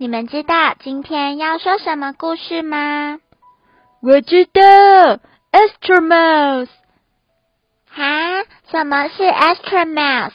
[0.00, 3.18] 你们知道今天要说什么故事吗？
[4.00, 4.62] 我知道
[5.52, 6.68] ，Astronaut。
[7.86, 8.44] 哈？
[8.70, 10.30] 什么是 Astronaut？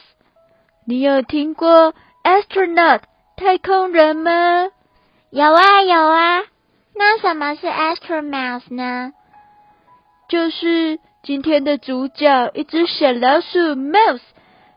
[0.86, 3.00] 你有听过 Astronaut
[3.38, 4.68] 太空人吗？
[5.32, 6.44] 有啊有啊。
[6.94, 9.14] 那什么是 Astronaut 呢？
[10.30, 14.22] 就是今天的主角，一只小老鼠 Mouse，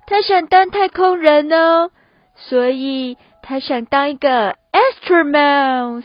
[0.07, 1.91] 它想当太空人哦，
[2.37, 3.19] 所以。
[3.49, 6.05] 他想当一个 astronaut，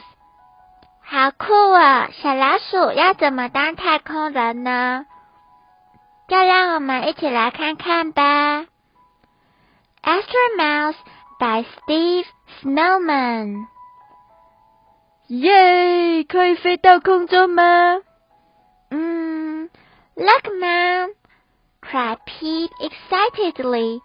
[1.01, 2.07] 好酷啊！
[2.13, 5.05] 小老鼠要怎么当太空人呢？
[6.29, 8.65] 就让我们一起来看看吧。
[10.03, 10.95] Astronaut
[11.37, 12.25] by Steve
[12.61, 13.65] Snowman。
[15.27, 17.97] 耶，可以飞到空中吗？
[18.89, 19.69] 嗯
[20.15, 21.09] ，Look, Mom!
[21.81, 23.99] cried Pete excitedly.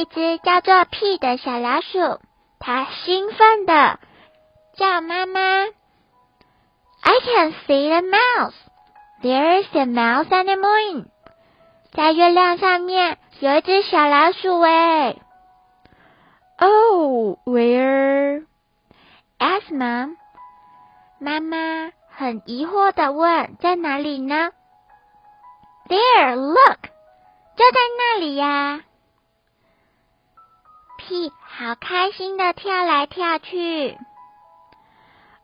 [0.00, 2.20] 一只叫做屁的小老鼠，
[2.58, 3.98] 它兴奋的
[4.74, 5.40] 叫妈妈。
[7.02, 8.54] I can see the mouse.
[9.20, 11.04] There is a mouse on the moon.
[11.92, 15.16] 在月亮上面有一只小老鼠哎。
[16.56, 18.46] Oh, where?
[19.38, 20.16] Ask mom.
[21.18, 24.52] 妈妈很疑惑的问：“在哪里呢
[25.88, 26.84] ？”There, look.
[27.54, 28.80] 就在那里呀。
[31.10, 33.98] 屁好开心的跳来跳去。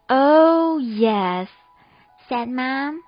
[0.07, 1.49] Oh yes,
[2.29, 3.01] said Mom.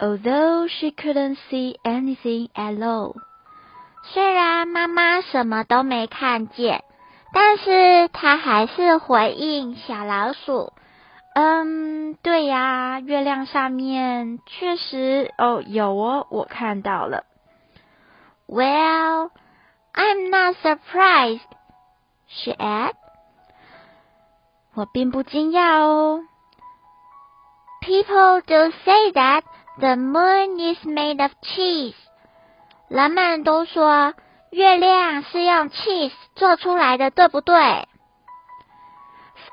[0.00, 3.16] Although she couldn't see anything at all.
[4.02, 6.84] 虽然妈妈什么都没看见，
[7.34, 10.72] 但是她还是回应小老鼠
[11.36, 17.24] ：“嗯，对呀，月亮上面确实哦有哦，我看到了。”
[18.48, 19.32] Well.
[19.94, 21.40] I'm not surprised,
[22.28, 22.92] she add，
[24.74, 26.22] 我并不惊讶哦。
[27.80, 29.42] People do say that
[29.78, 31.94] the moon is made of cheese.
[32.88, 34.14] 人们都说
[34.50, 37.88] 月亮是用 cheese 做出来的，对不对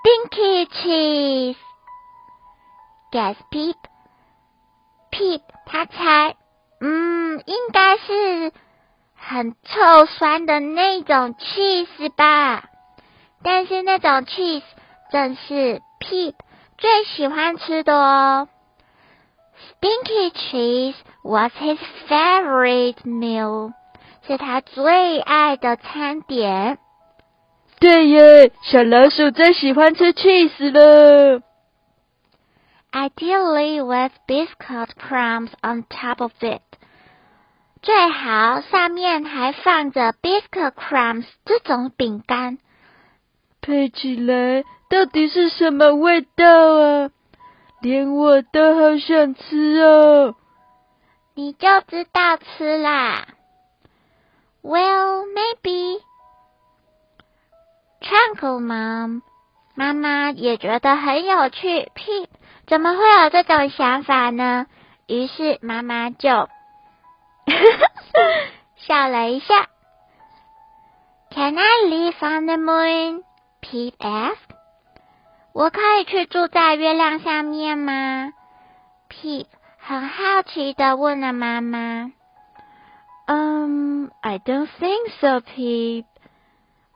[0.03, 1.57] ？Stinky cheese,
[3.11, 3.75] Guess Pete.
[5.11, 6.35] Pete 他猜，
[6.81, 8.51] 嗯，应该是。
[9.24, 12.64] 很臭酸的那种 cheese 吧，
[13.42, 14.62] 但是那种 cheese
[15.12, 16.34] 正是 Pete
[16.78, 18.48] 最喜欢吃的哦。
[19.80, 21.78] Stinky cheese was his
[22.08, 23.72] favorite meal，
[24.26, 26.78] 是他最爱的餐点。
[27.78, 31.42] 对耶，小老鼠最喜欢吃 cheese 了。
[32.92, 36.60] Ideally with biscuit crumbs on top of it。
[37.85, 42.57] 最好上面还放着 biscuit crumbs 这种饼干，
[43.61, 47.11] 配起来到底是什么味道啊？
[47.81, 50.35] 连我都好想吃哦！
[51.35, 53.27] 你就知道吃啦。
[54.63, 55.99] Well, maybe.
[58.01, 59.21] Twinkle Mom，
[59.75, 61.91] 妈妈也觉得很有趣。
[61.93, 62.29] Pete
[62.65, 64.65] 怎么会有这种想法呢？
[65.05, 66.49] 于是妈妈就。
[68.75, 69.67] 笑了一下。
[71.31, 73.23] Can I live on the moon?
[73.61, 74.37] Pete asked.
[75.53, 78.33] 我可以去住在月亮下面吗
[79.09, 79.47] ？Pete
[79.77, 82.11] 很好奇的问了妈妈。
[83.27, 86.05] Um, I don't think so, Pete.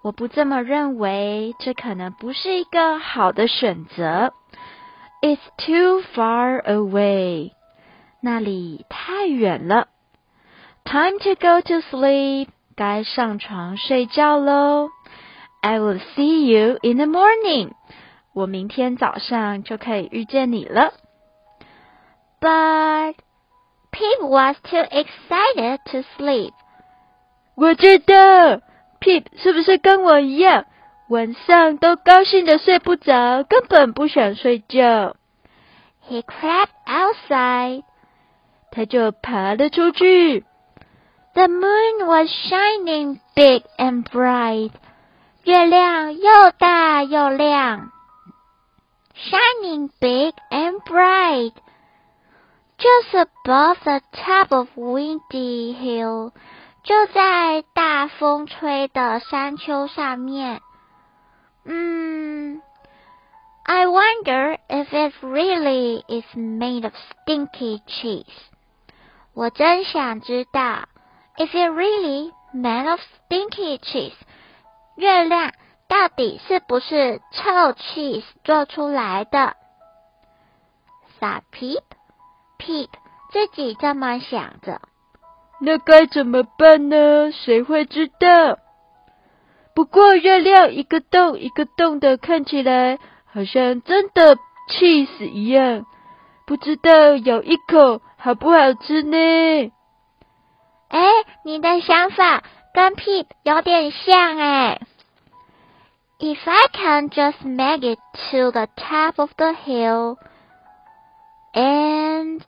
[0.02, 4.34] 我不这么认为，这可能不是一个好的选择。
[5.22, 7.52] It's too far away.
[8.22, 9.88] 那里太远了。
[10.89, 14.91] Time to go to sleep，该上床睡觉喽。
[15.61, 17.71] I will see you in the morning，
[18.35, 20.93] 我明天早上就可以遇见你了。
[22.41, 23.15] But
[23.91, 26.53] Pip was too excited to sleep。
[27.57, 28.61] 我知道，
[29.01, 30.67] Pip 是不是跟我一样，
[31.09, 35.17] 晚上都高兴的睡不着，根本不想睡觉。
[36.07, 37.85] He crept outside，
[38.71, 40.45] 他就爬了出去。
[41.39, 44.73] The moon was shining big and bright.
[45.43, 47.91] 月亮又大又亮。
[49.15, 51.53] shining big and bright.
[52.79, 56.33] Just above the top of Windy Hill，
[56.83, 60.61] 就在大风吹的山丘上面。
[61.65, 62.61] 嗯，
[63.65, 68.25] I wonder if it really is made of stinky cheese。
[69.35, 70.88] 我真想知道
[71.40, 74.14] ，if you really made of stinky cheese，
[74.96, 75.52] 月亮
[75.88, 79.56] 到底是不是臭 cheese 做出来的？
[81.20, 82.90] 傻 Peep，Peep
[83.32, 84.82] 自己这么想着。
[85.62, 87.32] 那该怎么办呢？
[87.32, 88.60] 谁会知道？
[89.76, 94.38] 不过月亮一个洞一个洞的，看起来好像真的
[94.70, 95.86] cheese 一样，
[96.46, 99.72] 不知道咬一口好不好吃呢？
[100.90, 101.00] 哎，
[101.44, 102.44] 你的想法
[102.74, 104.82] 跟 Peep 有点像哎。
[106.20, 108.00] If I can just make it
[108.32, 110.18] to the top of the hill
[111.54, 112.42] and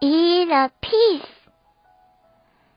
[0.00, 1.22] eat a piece，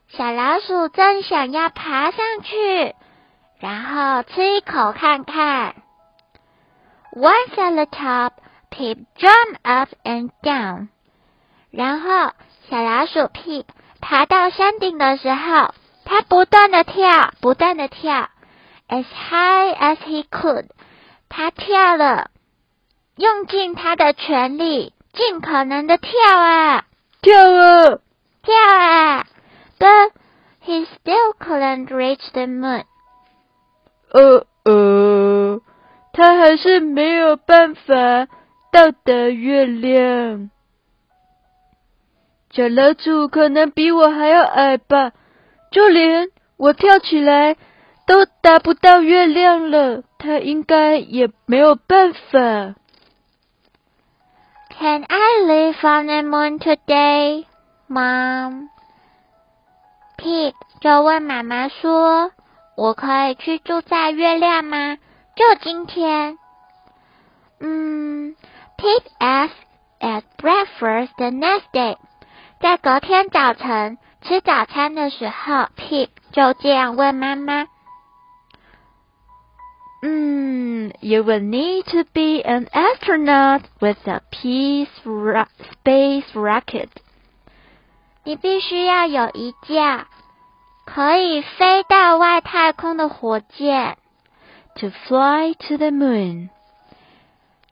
[0.10, 2.94] 小老鼠正想要爬上去，
[3.60, 5.76] 然后吃一口看看。
[7.14, 8.34] Once at the top,
[8.70, 10.90] Pip jumped up and down。
[11.72, 12.34] 然后
[12.70, 13.66] 小老鼠 Pip
[14.00, 15.74] 爬到山顶的时候，
[16.06, 18.30] 他不断的跳，不断的跳。
[18.90, 20.68] as high as he could，
[21.28, 22.30] 他跳了，
[23.18, 26.86] 用尽他的全力，尽可能的跳啊，
[27.22, 28.00] 跳啊，
[28.44, 29.26] 跳啊
[29.78, 30.12] ，but
[30.66, 32.86] he still couldn't reach the moon。
[34.14, 35.62] 呃呃，
[36.14, 37.84] 他还是没有办法
[38.72, 40.50] 到达月亮。
[42.52, 45.12] 小老鼠可能比我还要矮吧，
[45.72, 47.56] 就连我跳起来。
[48.08, 52.40] 都达不到月亮了，它应该也没有办法。
[54.70, 57.44] Can I live on the moon today,
[57.90, 58.70] Mom?
[60.18, 62.32] Pete 就问妈妈说
[62.78, 64.96] ：“我可以去住在月亮吗？
[65.36, 66.38] 就今天？”
[67.60, 68.38] 嗯
[68.78, 69.52] ，Pete asked
[70.00, 71.98] at breakfast the next day，
[72.60, 77.68] 在隔天早晨吃早餐的时候，Pete 就这样问妈妈。
[80.02, 86.90] Hmm, you will need to be an astronaut with a peace ra space rocket.
[88.24, 90.08] 你必须要有一架
[90.86, 93.98] 可以飞到外太空的火箭
[94.76, 96.50] ，to fly to the moon，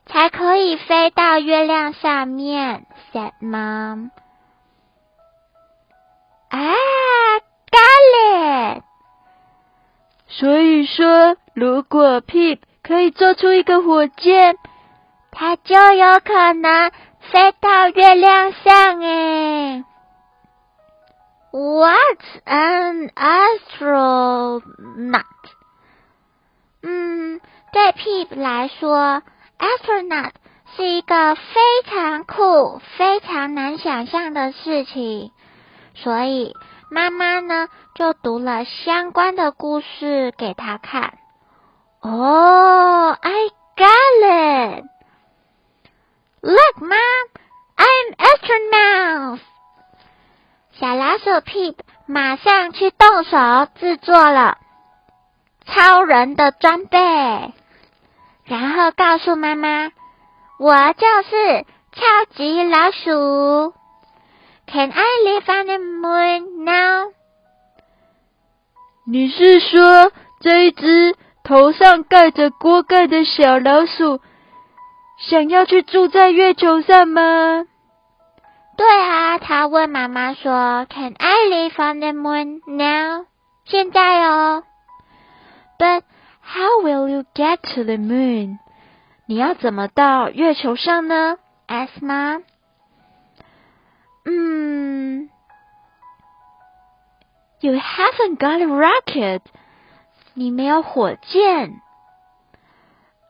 [0.05, 2.85] 才可以飞到月亮上面。
[3.11, 4.11] said mom。
[6.55, 6.75] 啊
[7.71, 8.83] ，got it。
[10.27, 11.37] 所以说。
[11.55, 14.57] 如果 Pip 可以做出一个火箭，
[15.31, 16.91] 它就有可能
[17.31, 19.85] 飞到月亮上诶。
[21.53, 24.61] What's an astronaut？
[26.83, 27.39] 嗯，
[27.71, 29.23] 对 Pip 来说
[29.57, 30.31] ，astronaut
[30.75, 31.41] 是一个非
[31.85, 35.31] 常酷、非常难想象的事情，
[35.95, 36.55] 所以
[36.91, 41.17] 妈妈呢就读了相关的故事给他看。
[42.01, 44.85] Oh, I got it!
[46.41, 47.29] Look, Mom,
[47.75, 49.39] I'm astronaut.
[50.73, 54.57] 小老鼠 Pip 马上去动手制作了
[55.65, 56.99] 超人的装备，
[58.43, 59.91] 然后告诉妈妈
[60.59, 63.73] ：“我就是超级老鼠。”
[64.67, 67.13] Can I live on the moon now？
[69.07, 71.15] 你是说这一只？
[71.43, 74.19] 头上盖着锅盖的小老鼠，
[75.19, 77.65] 想要去住在月球上吗？
[78.75, 83.27] 对啊，他问妈妈说：“Can I live on the moon now？”
[83.65, 84.63] 现在哦。
[85.77, 86.01] But
[86.41, 88.57] how will you get to the moon？
[89.27, 92.41] 你要怎么到月球上呢？Ask mom。
[97.65, 99.41] ，You haven't got a rocket。
[100.35, 101.81] 你没有火箭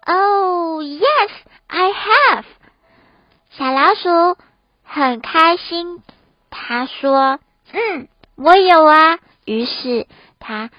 [0.05, 1.29] ？Oh yes,
[1.67, 2.43] I have。
[3.51, 4.37] 小老鼠
[4.83, 6.03] 很开心，
[6.49, 7.39] 他说
[7.71, 10.05] ：“嗯，我有啊。”于是
[10.37, 10.69] 他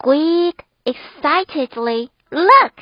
[0.00, 2.72] squeak excitedly look。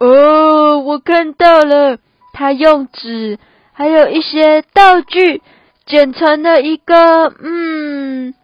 [0.00, 1.96] 哦，我看到了，
[2.34, 3.38] 他用纸
[3.72, 5.40] 还有一些道具
[5.86, 8.34] 剪成了一个嗯，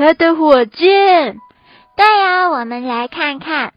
[0.00, 1.38] 他的火箭。
[1.94, 3.74] 对呀，我们来看看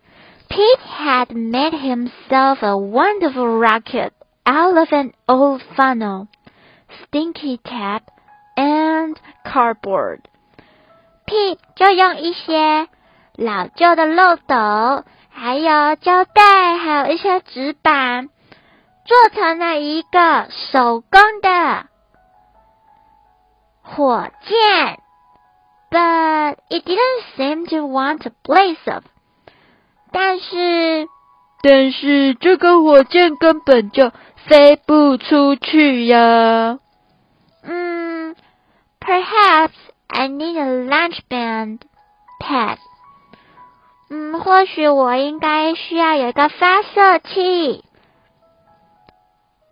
[0.47, 4.11] Pete had made himself a wonderful rocket
[4.45, 6.27] out of an old funnel,
[6.87, 8.03] stinky tap,
[8.55, 10.19] and cardboard.
[11.25, 12.87] Pete 就用一些
[13.35, 18.29] 老旧的漏斗，还有胶带，还有一些纸板，
[19.03, 21.87] 做成了一个手工的
[23.81, 25.02] 火箭。
[25.92, 29.04] But it didn't seem to want to blaze up.
[30.12, 31.08] 但是，
[31.62, 34.10] 但是这个火箭根本就
[34.46, 36.78] 飞不出去呀。
[37.62, 38.34] 嗯，
[39.00, 39.72] Perhaps
[40.08, 41.80] I need a launch band
[42.40, 42.78] pad。
[44.10, 47.84] 嗯，或许我应该需要有一个发射器。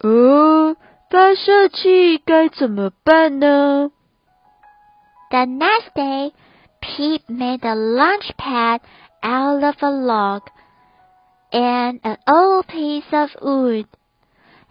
[0.00, 0.76] 哦，
[1.11, 3.90] 发射器该怎么办呢
[5.31, 6.33] ？The next day,
[6.81, 8.81] Pete made a launch pad
[9.23, 10.43] out of a log
[11.50, 13.87] and an old piece of wood.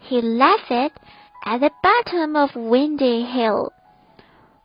[0.00, 0.92] He left it
[1.44, 3.72] at the bottom of Windy Hill.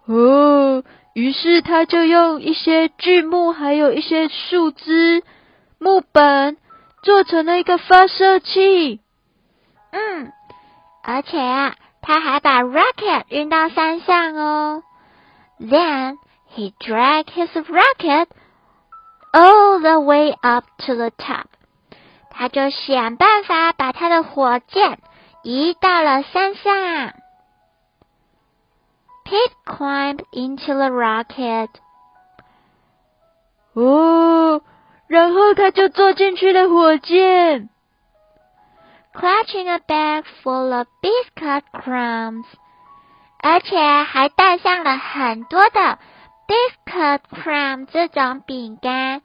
[0.07, 5.23] 哦，于是他就用一些锯木，还有一些树枝、
[5.79, 6.57] 木板，
[7.03, 9.01] 做成了一个发射器。
[9.91, 10.31] 嗯，
[11.03, 14.83] 而且啊，他还把 rocket 运到山上哦。
[15.59, 16.17] Then
[16.47, 18.29] he dragged his rocket
[19.33, 21.45] all the way up to the top。
[22.29, 24.99] 他就想办法把他的火箭
[25.43, 27.13] 移到了山上。
[29.23, 31.69] Pete climbed into the rocket.
[33.73, 34.61] 哦，
[35.07, 37.69] 然后他就坐进去了火箭，
[39.13, 42.45] clutching a bag full of biscuit crumbs，
[43.48, 46.00] 而且还带上了很多的
[46.48, 49.22] biscuit crumb 这种饼干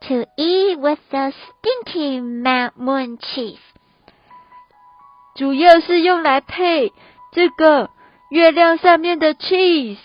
[0.00, 2.22] ，to eat with the stinky
[2.78, 3.58] moon cheese，
[5.34, 6.92] 主要是用来配
[7.32, 7.90] 这个。
[8.30, 9.98] 月亮上面的 cheese，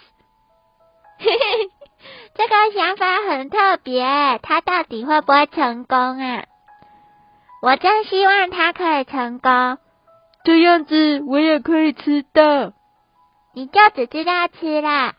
[1.20, 1.70] 嘿嘿，
[2.36, 6.44] 这个想法很特别，他到底会不会成功啊？
[7.62, 9.78] 我真希望他可以成功，
[10.44, 12.74] 这样子我也可以吃到。
[13.53, 15.15] 你就只知道吃啦。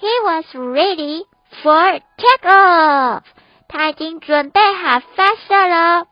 [0.00, 1.26] He was ready
[1.62, 3.22] for take off，
[3.68, 6.06] 他已经准备好发射了。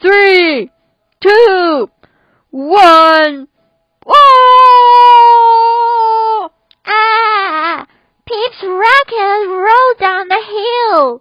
[0.00, 0.70] Three,
[1.20, 1.90] two.
[2.50, 3.48] One!
[4.04, 4.16] Whoa!
[6.84, 7.86] Ah!
[8.24, 11.20] Pete's rocket rolled down the hill.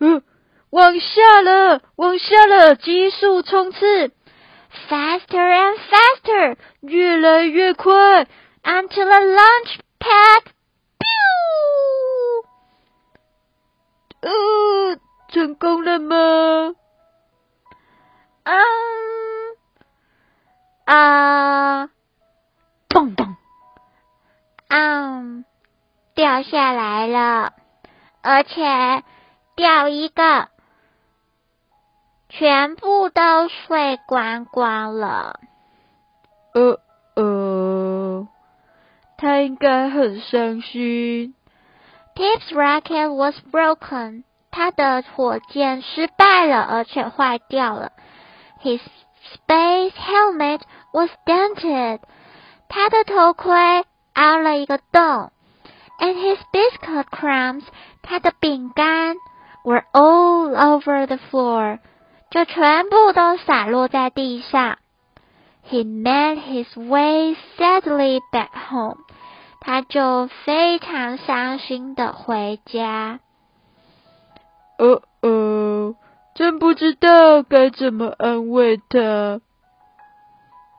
[0.00, 0.22] 嗯，
[0.70, 4.12] 往下了，往下了，急速冲刺
[4.89, 8.25] ，faster and faster，越来越快
[8.63, 10.43] ，until the launch pad，
[14.21, 14.97] 呃，
[15.29, 16.75] 成功了吗？
[18.43, 18.53] 嗯。
[20.85, 21.89] 啊，
[22.89, 23.37] 咚咚，
[24.67, 25.45] 嗯，
[26.13, 27.53] 掉下来了，
[28.21, 29.03] 而且
[29.55, 30.49] 掉一个，
[32.32, 35.40] 全部都碎光光了。
[36.54, 36.78] 呃
[37.14, 38.28] 呃，
[39.16, 41.34] 他应该很伤心。
[42.14, 47.92] Pip's rocket was broken，他的火箭失败了，而且坏掉了。
[48.62, 48.80] His
[49.34, 50.60] space helmet
[50.92, 52.00] was dented.
[52.68, 53.84] 他的头盔
[54.14, 55.30] 凹了一个洞，
[56.00, 57.64] and his biscuit crumbs，
[58.02, 59.16] 他的饼干
[59.64, 61.78] were all over the floor，
[62.33, 64.79] 就全部都洒落在地上。
[65.69, 68.97] He made his way sadly back home，
[69.61, 73.19] 他就非常伤心的回家。
[74.79, 75.95] 哦哦。
[76.33, 79.39] 真不知道该怎么安慰他。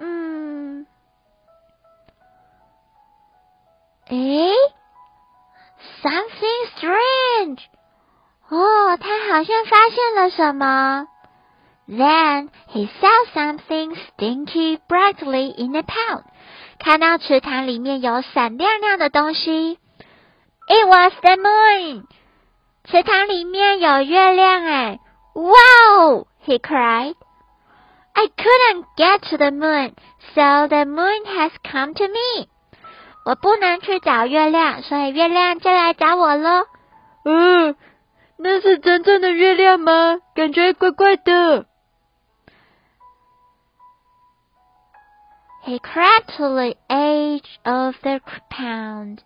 [0.01, 0.85] 嗯，
[4.09, 4.51] 诶
[6.03, 7.61] ，something strange。
[8.49, 11.07] 哦，他好像发现了什么。
[11.88, 16.24] Then he saw something stinky brightly in the pond。
[16.78, 19.80] 看到池塘里面有闪亮亮的东西。
[20.68, 22.04] It was the moon。
[22.86, 25.00] 池塘里面有月亮哎。
[25.34, 26.28] Wow!
[26.46, 27.16] he cried.
[28.14, 29.94] I couldn't get to the moon,
[30.36, 32.48] so the moon has come to me.
[33.26, 36.66] 我不能去找月亮，所以月亮就来找我了。
[37.26, 37.76] 嗯，
[38.38, 40.20] 那是真正的月亮吗？
[40.36, 41.66] 感觉怪怪的。
[45.64, 49.24] He crept to the edge of the pond.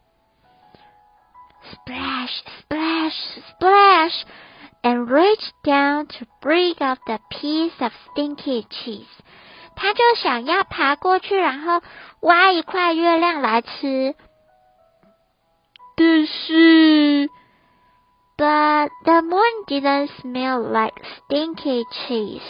[1.71, 3.13] splash, splash,
[3.49, 4.25] splash,
[4.83, 9.07] and reached down to bring up the piece of stinky cheese.
[9.75, 11.81] 他就想要爬过去，然后
[12.21, 14.15] 挖一块月亮来吃。
[15.95, 17.29] 但是，
[18.37, 22.41] But the moon didn't smell like stinky cheese.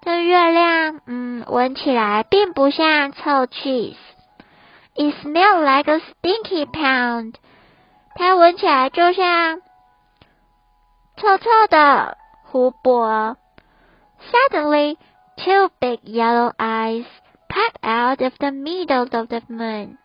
[0.00, 3.96] 这月亮，嗯，闻起来并不像臭 cheese。
[4.94, 7.34] It smells like a stinky pound.
[8.14, 9.60] 它闻起来就像
[11.16, 13.36] 臭臭的湖泊。
[14.32, 14.96] Suddenly,
[15.36, 17.04] two big yellow eyes
[17.48, 19.98] pop out of the middle of the moon.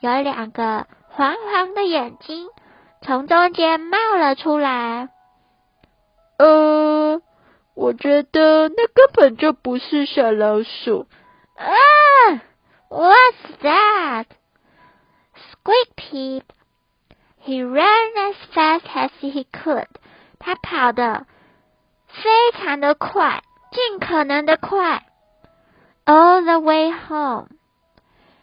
[0.00, 2.48] 有两个黄黄的眼睛
[3.02, 5.08] 从中间冒了出来。
[6.38, 7.20] 呃，
[7.74, 11.06] 我觉得那根本就不是小老鼠。
[11.56, 12.42] 啊
[12.88, 14.26] ，What's that?
[15.34, 16.44] Squeak Pete.
[17.42, 19.86] He ran as fast as he could.
[20.38, 21.26] 他跑得
[22.08, 25.06] 非常的快，尽可能的快。
[26.04, 27.48] All the way home.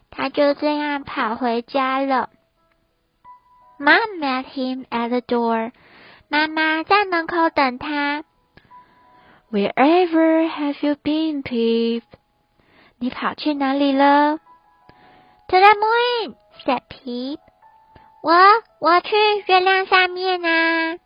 [0.10, 2.30] 他就这样跑回家了。
[3.80, 5.72] Mom met him at the door.
[6.30, 8.24] 妈妈在门口等他。
[9.51, 12.03] Wherever have you been, Pip?
[12.99, 14.39] 你跑去哪里了？
[15.49, 17.39] To the moon, said Pip.
[18.23, 18.33] 我
[18.81, 19.17] 我去
[19.47, 20.97] 月亮上面啊。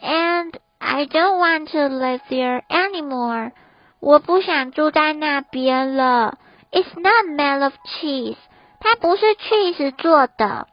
[0.00, 3.52] And I don't want to live there anymore.
[4.00, 6.38] 我不想住在那边了。
[6.72, 8.36] It's not made of cheese.
[8.80, 10.66] 它不是 cheese 做的。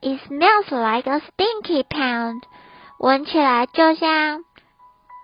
[0.00, 2.42] It smells like a stinky pound.
[2.98, 4.44] 闻起来就像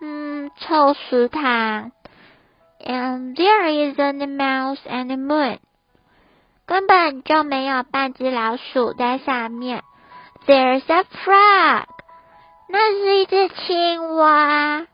[0.01, 1.93] 嗯臭食堂。
[2.85, 5.59] And there isn't a mouse and a moon.
[6.67, 9.85] 根本就没有半只老鼠在上面。
[10.47, 11.85] There's a frog.
[12.69, 14.87] 那是一只青蛙。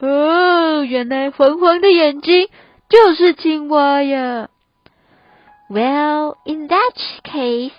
[0.00, 2.48] 哦，原来黄黄的眼睛
[2.88, 4.48] 就是青蛙呀。
[5.70, 7.72] Well, in that case,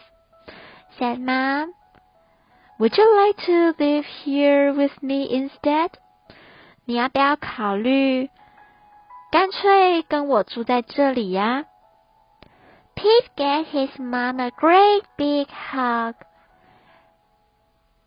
[0.97, 1.73] said Mom,
[2.79, 5.89] would you like to live here with me instead?
[6.86, 8.30] 你要不要考虑，
[9.32, 11.64] 干脆跟我住在这里呀
[12.94, 16.14] ？Pete gave his mom a great big hug.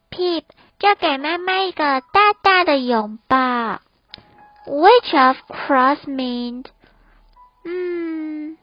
[0.10, 0.46] Pete
[0.80, 3.36] 就给妈妈一个大大的拥抱
[4.66, 6.66] ，which of course meant，
[7.66, 8.58] 嗯。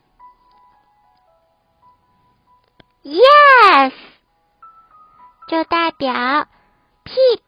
[3.02, 3.92] Yes，
[5.46, 6.12] 就代表
[7.04, 7.40] Pip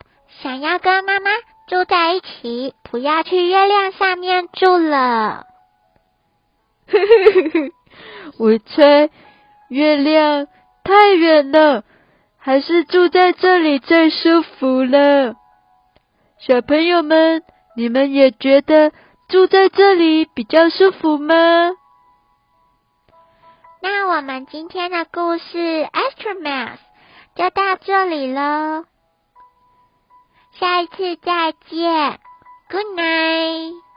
[0.43, 1.31] 想要跟妈妈
[1.69, 5.45] 住在一起，不要去月亮上面住了。
[8.39, 9.11] 我猜
[9.69, 10.47] 月亮
[10.83, 11.85] 太远了，
[12.39, 15.35] 还是住在这里最舒服了。
[16.39, 17.43] 小朋友们，
[17.77, 18.93] 你们也觉得
[19.29, 21.35] 住在这里比较舒服吗？
[23.83, 25.59] 那我们今天的故事
[25.91, 26.77] 《Astronaut》
[27.35, 28.85] 就到这里喽，
[30.59, 32.18] 下次再见
[32.68, 33.88] ，Good night。